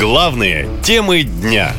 Главные 0.00 0.66
темы 0.82 1.24
дня. 1.24 1.74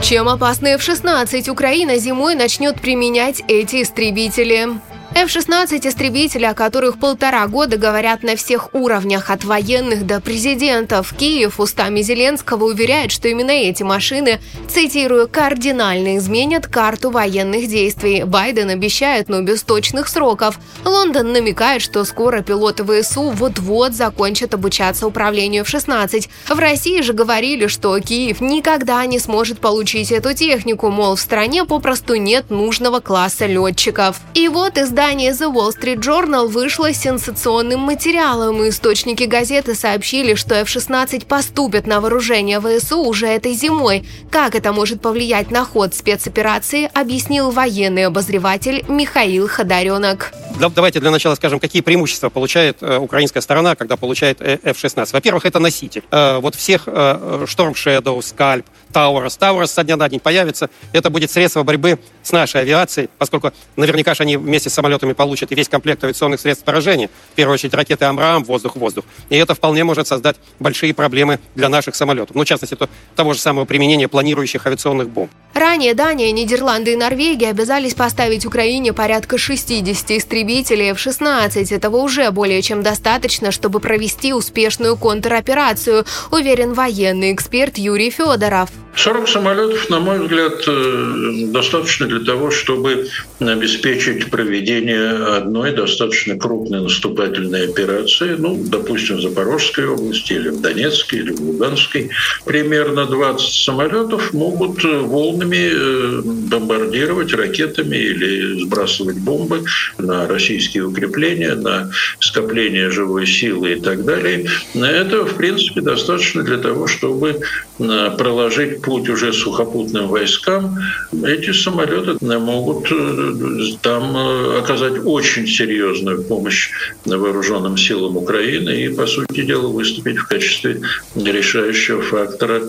Чем 0.00 0.28
опасны 0.28 0.68
F-16, 0.74 1.50
Украина 1.50 1.98
зимой 1.98 2.36
начнет 2.36 2.80
применять 2.80 3.42
эти 3.48 3.82
истребители. 3.82 4.68
F-16 5.12 5.88
истребители, 5.88 6.44
о 6.44 6.54
которых 6.54 7.00
полтора 7.00 7.44
года 7.48 7.76
говорят 7.76 8.22
на 8.22 8.36
всех 8.36 8.72
уровнях, 8.74 9.30
от 9.30 9.44
военных 9.44 10.06
до 10.06 10.20
президентов. 10.20 11.12
Киев 11.18 11.58
устами 11.58 12.00
Зеленского 12.00 12.66
уверяет, 12.66 13.10
что 13.10 13.26
именно 13.26 13.50
эти 13.50 13.82
машины, 13.82 14.40
цитирую, 14.68 15.28
кардинально 15.28 16.16
изменят 16.16 16.68
карту 16.68 17.10
военных 17.10 17.68
действий. 17.68 18.22
Байден 18.22 18.70
обещает, 18.70 19.28
но 19.28 19.42
без 19.42 19.64
точных 19.64 20.06
сроков. 20.06 20.60
Лондон 20.84 21.32
намекает, 21.32 21.82
что 21.82 22.04
скоро 22.04 22.42
пилоты 22.42 22.84
ВСУ 22.84 23.30
вот-вот 23.30 23.94
закончат 23.94 24.54
обучаться 24.54 25.08
управлению 25.08 25.64
F-16. 25.64 26.28
В 26.48 26.58
России 26.58 27.02
же 27.02 27.14
говорили, 27.14 27.66
что 27.66 27.98
Киев 27.98 28.40
никогда 28.40 29.04
не 29.06 29.18
сможет 29.18 29.58
получить 29.58 30.12
эту 30.12 30.34
технику, 30.34 30.88
мол, 30.88 31.16
в 31.16 31.20
стране 31.20 31.64
попросту 31.64 32.14
нет 32.14 32.50
нужного 32.50 33.00
класса 33.00 33.46
летчиков. 33.46 34.20
И 34.34 34.46
вот 34.46 34.78
издание 34.78 34.99
Издание 35.00 35.30
The 35.32 35.50
Wall 35.50 35.70
Street 35.70 36.00
Journal 36.00 36.46
вышло 36.46 36.92
сенсационным 36.92 37.80
материалом. 37.80 38.68
Источники 38.68 39.24
газеты 39.24 39.74
сообщили, 39.74 40.34
что 40.34 40.56
F-16 40.56 41.24
поступят 41.24 41.86
на 41.86 42.02
вооружение 42.02 42.60
ВСУ 42.60 42.98
уже 42.98 43.26
этой 43.26 43.54
зимой. 43.54 44.06
Как 44.30 44.54
это 44.54 44.74
может 44.74 45.00
повлиять 45.00 45.50
на 45.50 45.64
ход 45.64 45.94
спецоперации, 45.94 46.90
объяснил 46.92 47.50
военный 47.50 48.04
обозреватель 48.04 48.84
Михаил 48.88 49.48
Ходоренок. 49.48 50.34
Давайте 50.68 51.00
для 51.00 51.10
начала 51.10 51.34
скажем, 51.36 51.58
какие 51.58 51.80
преимущества 51.80 52.28
получает 52.28 52.82
э, 52.82 52.98
украинская 52.98 53.40
сторона, 53.40 53.74
когда 53.74 53.96
получает 53.96 54.42
э, 54.42 54.58
F-16. 54.62 55.08
Во-первых, 55.12 55.46
это 55.46 55.58
носитель. 55.58 56.02
Э, 56.10 56.38
вот 56.38 56.54
всех 56.54 56.86
Storm 56.86 57.72
Shadow, 57.72 58.18
Scalp, 58.18 58.64
Таурос. 58.92 59.36
Таурос 59.38 59.70
со 59.70 59.84
дня 59.84 59.96
на 59.96 60.08
день 60.08 60.20
появится. 60.20 60.68
Это 60.92 61.08
будет 61.08 61.30
средство 61.30 61.62
борьбы 61.62 61.98
с 62.22 62.32
нашей 62.32 62.60
авиацией, 62.60 63.08
поскольку 63.16 63.52
наверняка 63.76 64.14
же 64.14 64.24
они 64.24 64.36
вместе 64.36 64.68
с 64.68 64.74
самолетами 64.74 65.14
получат 65.14 65.50
и 65.52 65.54
весь 65.54 65.68
комплект 65.68 66.04
авиационных 66.04 66.40
средств 66.40 66.64
поражения, 66.64 67.08
в 67.32 67.36
первую 67.36 67.54
очередь 67.54 67.72
ракеты 67.72 68.04
«Амрам», 68.04 68.44
воздух-воздух. 68.44 69.04
И 69.30 69.36
это 69.36 69.54
вполне 69.54 69.84
может 69.84 70.08
создать 70.08 70.36
большие 70.58 70.92
проблемы 70.92 71.40
для 71.54 71.70
наших 71.70 71.94
самолетов. 71.94 72.36
Ну, 72.36 72.42
в 72.42 72.46
частности, 72.46 72.74
то, 72.74 72.88
того 73.16 73.32
же 73.32 73.40
самого 73.40 73.64
применения 73.64 74.08
планирующих 74.08 74.66
авиационных 74.66 75.08
бомб. 75.08 75.30
Ранее 75.54 75.94
Дания, 75.94 76.30
Нидерланды 76.32 76.92
и 76.92 76.96
Норвегия 76.96 77.48
обязались 77.48 77.94
поставить 77.94 78.44
Украине 78.44 78.92
порядка 78.92 79.38
60 79.38 80.10
истребителей 80.10 80.49
F-16. 80.58 81.74
Этого 81.74 81.96
уже 81.98 82.30
более 82.30 82.62
чем 82.62 82.82
достаточно, 82.82 83.50
чтобы 83.50 83.80
провести 83.80 84.32
успешную 84.32 84.96
контроперацию, 84.96 86.04
уверен 86.30 86.74
военный 86.74 87.32
эксперт 87.32 87.78
Юрий 87.78 88.10
Федоров. 88.10 88.70
40 89.02 89.28
самолетов, 89.28 89.88
на 89.88 89.98
мой 89.98 90.20
взгляд, 90.20 90.62
э, 90.66 91.46
достаточно 91.46 92.06
для 92.06 92.20
того, 92.20 92.50
чтобы 92.50 93.08
обеспечить 93.38 94.30
проведение 94.30 95.36
одной 95.36 95.72
достаточно 95.72 96.36
крупной 96.36 96.82
наступательной 96.82 97.70
операции, 97.70 98.36
ну, 98.38 98.62
допустим, 98.62 99.16
в 99.16 99.22
Запорожской 99.22 99.86
области 99.86 100.34
или 100.34 100.50
в 100.50 100.60
Донецкой 100.60 101.20
или 101.20 101.32
в 101.32 101.40
Луганской. 101.40 102.10
Примерно 102.44 103.06
20 103.06 103.64
самолетов 103.64 104.34
могут 104.34 104.84
волнами 104.84 105.70
э, 105.72 106.20
бомбардировать 106.22 107.32
ракетами 107.32 107.96
или 107.96 108.62
сбрасывать 108.62 109.16
бомбы 109.16 109.64
на 109.96 110.26
российские 110.26 110.84
укрепления, 110.84 111.54
на 111.54 111.90
скопление 112.18 112.90
живой 112.90 113.26
силы 113.26 113.72
и 113.72 113.80
так 113.80 114.04
далее. 114.04 114.46
Это, 114.74 115.24
в 115.24 115.36
принципе, 115.36 115.80
достаточно 115.80 116.42
для 116.42 116.58
того, 116.58 116.86
чтобы 116.86 117.40
э, 117.78 118.10
проложить 118.18 118.82
путь 118.90 119.08
уже 119.08 119.32
сухопутным 119.32 120.08
войскам, 120.08 120.76
эти 121.24 121.52
самолеты 121.52 122.16
могут 122.38 122.90
э, 122.90 123.76
там 123.82 124.16
э, 124.16 124.58
оказать 124.58 124.94
очень 125.04 125.46
серьезную 125.46 126.24
помощь 126.24 126.70
вооруженным 127.04 127.76
силам 127.76 128.16
Украины 128.16 128.70
и, 128.70 128.88
по 128.88 129.06
сути 129.06 129.42
дела, 129.42 129.68
выступить 129.68 130.18
в 130.18 130.26
качестве 130.26 130.80
решающего 131.14 132.02
фактора 132.02 132.62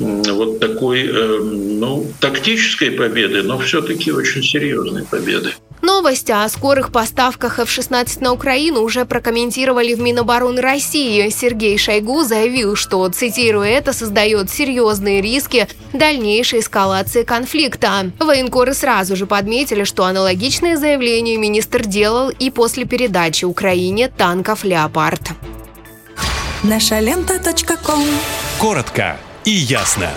вот 0.00 0.58
такой, 0.58 1.06
э, 1.06 1.38
ну, 1.42 2.08
тактической 2.18 2.90
победы, 2.90 3.44
но 3.44 3.56
все-таки 3.60 4.10
очень 4.10 4.42
серьезной 4.42 5.04
победы. 5.04 5.52
Новость 5.82 6.30
о 6.30 6.48
скорых 6.48 6.90
поставках 6.90 7.58
F-16 7.58 8.22
на 8.22 8.32
Украину 8.32 8.82
уже 8.82 9.04
прокомментировали 9.04 9.94
в 9.94 10.00
Минобороны 10.00 10.60
России. 10.60 11.28
Сергей 11.30 11.78
Шойгу 11.78 12.22
заявил, 12.22 12.74
что, 12.76 13.08
цитирую, 13.08 13.66
это 13.66 13.92
создает 13.92 14.50
серьезные 14.50 15.20
риски 15.20 15.68
дальнейшей 15.92 16.60
эскалации 16.60 17.22
конфликта. 17.22 18.10
Военкоры 18.18 18.74
сразу 18.74 19.16
же 19.16 19.26
подметили, 19.26 19.84
что 19.84 20.04
аналогичное 20.04 20.76
заявление 20.76 21.36
министр 21.36 21.86
делал 21.86 22.30
и 22.30 22.50
после 22.50 22.84
передачи 22.84 23.44
Украине 23.44 24.08
танков 24.08 24.64
«Леопард». 24.64 25.32
Наша 26.64 26.98
лента. 26.98 27.40
Коротко 28.58 29.16
и 29.44 29.50
ясно. 29.50 30.10